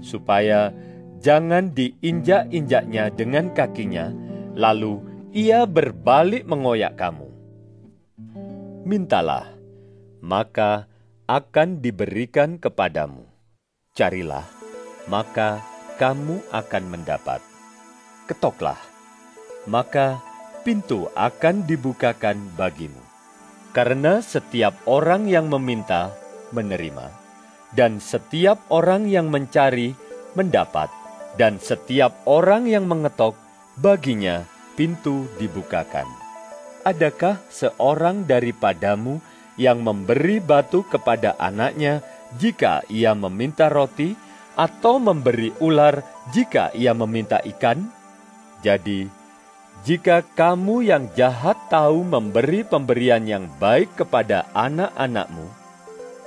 supaya 0.00 0.72
jangan 1.20 1.76
diinjak-injaknya 1.76 3.12
dengan 3.12 3.52
kakinya, 3.52 4.08
lalu 4.56 5.04
ia 5.36 5.68
berbalik 5.68 6.48
mengoyak 6.48 6.96
kamu. 6.96 7.28
Mintalah, 8.88 9.57
maka 10.20 10.90
akan 11.28 11.84
diberikan 11.84 12.56
kepadamu. 12.56 13.26
Carilah, 13.94 14.46
maka 15.10 15.62
kamu 15.98 16.40
akan 16.54 16.84
mendapat. 16.88 17.42
Ketoklah, 18.30 18.78
maka 19.66 20.22
pintu 20.62 21.10
akan 21.16 21.66
dibukakan 21.66 22.38
bagimu. 22.54 23.00
Karena 23.74 24.24
setiap 24.24 24.74
orang 24.88 25.28
yang 25.28 25.52
meminta, 25.52 26.14
menerima, 26.54 27.12
dan 27.76 28.00
setiap 28.00 28.64
orang 28.72 29.06
yang 29.06 29.28
mencari, 29.28 29.92
mendapat, 30.32 30.88
dan 31.36 31.60
setiap 31.60 32.16
orang 32.24 32.64
yang 32.64 32.88
mengetok, 32.88 33.36
baginya 33.76 34.48
pintu 34.74 35.28
dibukakan. 35.36 36.08
Adakah 36.86 37.42
seorang 37.52 38.24
daripadamu 38.24 39.20
yang 39.60 39.82
memberi 39.82 40.38
batu 40.38 40.86
kepada 40.86 41.34
anaknya 41.36 42.00
jika 42.38 42.86
ia 42.88 43.12
meminta 43.12 43.68
roti, 43.68 44.14
atau 44.58 44.98
memberi 44.98 45.54
ular 45.62 46.02
jika 46.34 46.74
ia 46.74 46.90
meminta 46.94 47.38
ikan? 47.44 47.86
Jadi, 48.64 49.06
jika 49.86 50.26
kamu 50.34 50.82
yang 50.90 51.04
jahat 51.14 51.54
tahu 51.70 52.02
memberi 52.02 52.66
pemberian 52.66 53.22
yang 53.22 53.46
baik 53.62 53.94
kepada 53.94 54.50
anak-anakmu, 54.50 55.46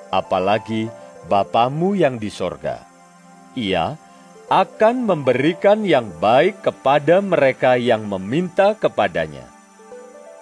apalagi 0.07 0.87
Bapamu 1.21 1.93
yang 1.93 2.17
di 2.17 2.33
sorga, 2.33 2.81
ia 3.53 3.99
akan 4.49 5.05
memberikan 5.05 5.85
yang 5.85 6.09
baik 6.17 6.65
kepada 6.65 7.21
mereka 7.21 7.77
yang 7.77 8.07
meminta 8.09 8.73
kepadanya. 8.73 9.50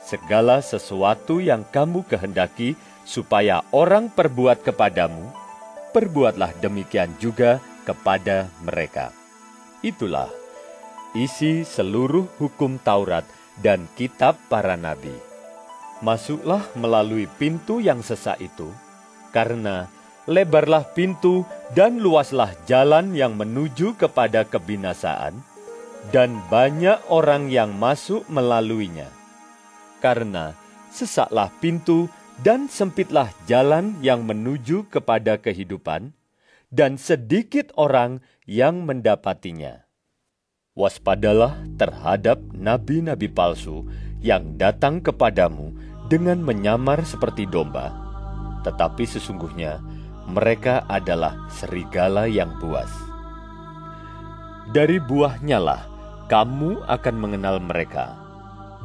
Segala 0.03 0.63
sesuatu 0.63 1.37
yang 1.43 1.67
kamu 1.67 2.07
kehendaki 2.07 2.73
supaya 3.05 3.61
orang 3.73 4.09
perbuat 4.09 4.65
kepadamu, 4.65 5.29
perbuatlah 5.91 6.53
demikian 6.61 7.13
juga 7.17 7.57
kepada 7.85 8.49
mereka. 8.61 9.09
Itulah 9.81 10.29
isi 11.17 11.65
seluruh 11.65 12.29
hukum 12.37 12.77
Taurat 12.81 13.25
dan 13.57 13.89
kitab 13.97 14.37
para 14.47 14.77
nabi. 14.77 15.13
Masuklah 15.99 16.63
melalui 16.79 17.27
pintu 17.27 17.83
yang 17.83 17.99
sesak 17.99 18.39
itu, 18.39 18.71
karena 19.35 19.91
lebarlah 20.29 20.87
pintu 20.95 21.43
dan 21.75 21.99
luaslah 21.99 22.55
jalan 22.69 23.11
yang 23.11 23.35
menuju 23.35 23.99
kepada 23.99 24.47
kebinasaan, 24.47 25.43
dan 26.15 26.39
banyak 26.47 27.03
orang 27.11 27.51
yang 27.51 27.75
masuk 27.75 28.23
melaluinya. 28.31 29.18
Karena 29.99 30.55
sesaklah 30.89 31.51
pintu 31.59 32.07
dan 32.39 32.71
sempitlah 32.71 33.29
jalan 33.45 33.99
yang 33.99 34.23
menuju 34.23 34.87
kepada 34.87 35.35
kehidupan, 35.35 36.15
dan 36.71 36.95
sedikit 36.95 37.73
orang 37.75 38.23
yang 38.47 38.87
mendapatinya. 38.87 39.89
Waspadalah 40.77 41.59
terhadap 41.75 42.39
nabi-nabi 42.55 43.27
palsu 43.27 43.83
yang 44.23 44.55
datang 44.55 45.03
kepadamu 45.03 45.75
dengan 46.07 46.39
menyamar 46.39 47.03
seperti 47.03 47.43
domba, 47.43 47.91
tetapi 48.63 49.03
sesungguhnya 49.03 49.83
mereka 50.29 50.87
adalah 50.87 51.49
serigala 51.51 52.29
yang 52.29 52.55
buas. 52.61 52.89
Dari 54.69 55.01
buahnya 55.01 55.59
lah 55.59 55.81
kamu 56.29 56.85
akan 56.85 57.15
mengenal 57.17 57.57
mereka. 57.57 58.13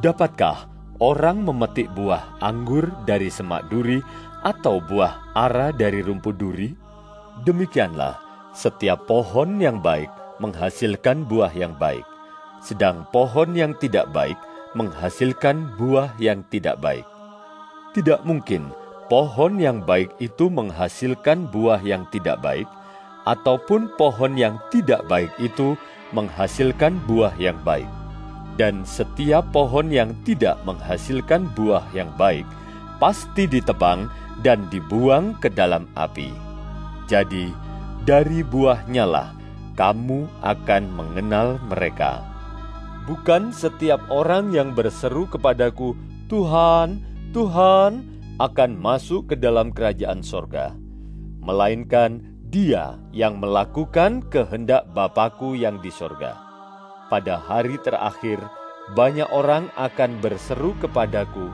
Dapatkah 0.01 0.74
orang 1.03 1.43
memetik 1.43 1.91
buah 1.91 2.39
anggur 2.39 2.87
dari 3.03 3.27
semak 3.27 3.67
duri 3.67 3.99
atau 4.45 4.79
buah 4.79 5.35
ara 5.35 5.75
dari 5.75 5.99
rumput 5.99 6.35
duri? 6.37 6.71
Demikianlah 7.43 8.15
setiap 8.55 9.03
pohon 9.09 9.59
yang 9.59 9.83
baik 9.83 10.07
menghasilkan 10.39 11.27
buah 11.27 11.51
yang 11.51 11.75
baik, 11.75 12.03
sedang 12.63 13.03
pohon 13.11 13.51
yang 13.55 13.75
tidak 13.75 14.07
baik 14.15 14.39
menghasilkan 14.75 15.75
buah 15.79 16.11
yang 16.19 16.43
tidak 16.51 16.79
baik. 16.83 17.07
Tidak 17.95 18.27
mungkin 18.27 18.71
pohon 19.07 19.59
yang 19.59 19.79
baik 19.83 20.11
itu 20.19 20.51
menghasilkan 20.51 21.47
buah 21.47 21.79
yang 21.79 22.03
tidak 22.11 22.43
baik, 22.43 22.67
ataupun 23.23 23.91
pohon 23.95 24.35
yang 24.35 24.59
tidak 24.71 25.03
baik 25.07 25.31
itu 25.39 25.79
menghasilkan 26.11 26.99
buah 27.07 27.31
yang 27.39 27.55
baik. 27.63 27.87
Dan 28.55 28.87
setiap 28.87 29.51
pohon 29.51 29.91
yang 29.91 30.15
tidak 30.23 30.55
menghasilkan 30.63 31.51
buah 31.53 31.83
yang 31.91 32.07
baik 32.15 32.47
pasti 33.03 33.43
ditebang 33.51 34.07
dan 34.39 34.67
dibuang 34.71 35.35
ke 35.43 35.51
dalam 35.51 35.91
api. 35.99 36.31
Jadi, 37.11 37.51
dari 38.07 38.41
buahnya 38.41 39.05
lah 39.05 39.29
kamu 39.75 40.31
akan 40.39 40.83
mengenal 40.95 41.59
mereka. 41.67 42.23
Bukan 43.05 43.51
setiap 43.53 44.01
orang 44.09 44.49
yang 44.55 44.73
berseru 44.73 45.27
kepadaku, 45.29 45.93
Tuhan, 46.31 47.03
Tuhan, 47.35 47.91
akan 48.41 48.71
masuk 48.79 49.29
ke 49.31 49.35
dalam 49.37 49.69
kerajaan 49.69 50.25
sorga. 50.25 50.73
Melainkan 51.43 52.23
dia 52.49 52.97
yang 53.13 53.37
melakukan 53.37 54.25
kehendak 54.33 54.89
Bapakku 54.95 55.53
yang 55.53 55.77
di 55.83 55.93
sorga. 55.93 56.44
Pada 57.07 57.37
hari 57.37 57.77
terakhir, 57.81 58.41
banyak 58.97 59.29
orang 59.29 59.69
akan 59.77 60.17
berseru 60.21 60.73
kepadaku, 60.81 61.53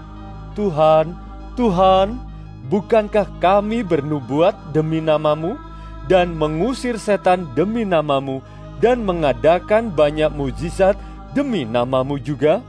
Tuhan, 0.55 1.15
Tuhan, 1.55 2.19
bukankah 2.67 3.27
kami 3.39 3.83
bernubuat 3.83 4.75
demi 4.75 4.99
namamu? 4.99 5.71
dan 6.09 6.33
mengusir 6.33 6.97
setan 6.97 7.45
demi 7.53 7.85
namamu 7.85 8.41
dan 8.81 9.05
mengadakan 9.05 9.93
banyak 9.93 10.27
mujizat 10.33 10.97
demi 11.37 11.67
namamu 11.67 12.17
juga? 12.17 12.59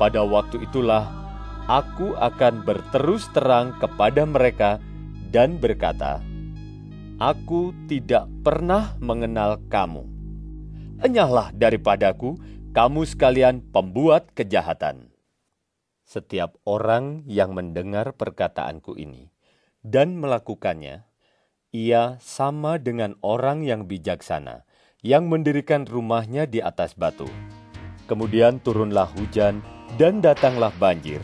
Pada 0.00 0.24
waktu 0.24 0.64
itulah 0.64 1.06
aku 1.68 2.16
akan 2.16 2.64
berterus 2.64 3.28
terang 3.36 3.76
kepada 3.78 4.24
mereka 4.24 4.80
dan 5.28 5.60
berkata, 5.60 6.18
Aku 7.22 7.70
tidak 7.86 8.26
pernah 8.42 8.98
mengenal 8.98 9.62
kamu. 9.70 10.13
Enyahlah 11.02 11.50
daripadaku, 11.50 12.38
kamu 12.70 13.02
sekalian 13.02 13.64
pembuat 13.74 14.30
kejahatan. 14.38 15.10
Setiap 16.06 16.54
orang 16.62 17.26
yang 17.26 17.56
mendengar 17.56 18.14
perkataanku 18.14 18.94
ini 18.94 19.34
dan 19.82 20.14
melakukannya, 20.20 21.02
ia 21.74 22.20
sama 22.22 22.78
dengan 22.78 23.18
orang 23.24 23.66
yang 23.66 23.90
bijaksana 23.90 24.62
yang 25.02 25.26
mendirikan 25.26 25.82
rumahnya 25.84 26.46
di 26.46 26.62
atas 26.62 26.94
batu. 26.94 27.26
Kemudian 28.06 28.62
turunlah 28.62 29.10
hujan 29.18 29.60
dan 29.98 30.22
datanglah 30.22 30.70
banjir. 30.78 31.18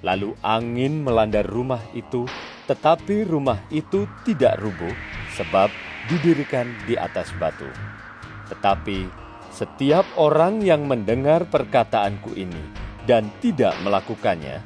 Lalu 0.00 0.32
angin 0.40 1.04
melanda 1.04 1.44
rumah 1.44 1.80
itu, 1.92 2.24
tetapi 2.64 3.28
rumah 3.28 3.60
itu 3.68 4.08
tidak 4.24 4.56
rubuh 4.60 4.92
sebab 5.36 5.68
didirikan 6.08 6.68
di 6.84 6.96
atas 6.96 7.28
batu. 7.36 7.68
Tetapi 8.54 9.10
setiap 9.50 10.06
orang 10.14 10.62
yang 10.62 10.86
mendengar 10.86 11.46
perkataanku 11.50 12.34
ini 12.38 12.62
dan 13.06 13.30
tidak 13.42 13.74
melakukannya, 13.82 14.62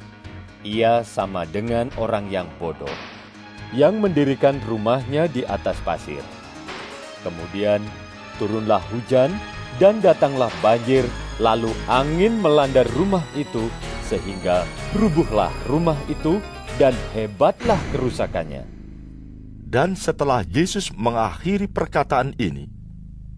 ia 0.61 1.01
sama 1.01 1.45
dengan 1.49 1.89
orang 1.97 2.29
yang 2.29 2.45
bodoh 2.61 2.91
yang 3.73 4.01
mendirikan 4.01 4.57
rumahnya 4.65 5.29
di 5.29 5.45
atas 5.45 5.77
pasir. 5.85 6.21
Kemudian 7.21 7.83
turunlah 8.41 8.81
hujan 8.89 9.29
dan 9.77 10.01
datanglah 10.01 10.49
banjir, 10.63 11.05
lalu 11.37 11.69
angin 11.85 12.39
melanda 12.39 12.87
rumah 12.95 13.23
itu 13.37 13.69
sehingga 14.09 14.65
rubuhlah 14.97 15.53
rumah 15.69 15.97
itu 16.09 16.41
dan 16.81 16.95
hebatlah 17.13 17.77
kerusakannya. 17.93 18.65
Dan 19.69 19.93
setelah 19.93 20.41
Yesus 20.49 20.89
mengakhiri 20.89 21.69
perkataan 21.69 22.33
ini, 22.41 22.65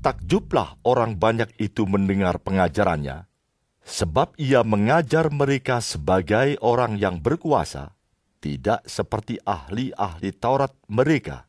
takjublah 0.02 0.82
orang 0.82 1.16
banyak 1.16 1.54
itu 1.62 1.86
mendengar 1.86 2.42
pengajarannya, 2.42 3.30
sebab 3.86 4.34
ia 4.42 4.66
mengajar 4.66 5.30
mereka 5.30 5.80
sebagai 5.80 6.58
orang 6.60 6.98
yang 6.98 7.22
berkuasa 7.22 7.94
tidak 8.42 8.82
seperti 8.90 9.38
ahli-ahli 9.46 10.34
Taurat 10.34 10.74
mereka 10.90 11.46